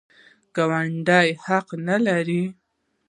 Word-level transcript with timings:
ګاونډي 0.55 1.29
حقونه 1.45 1.95
لري 2.07 2.43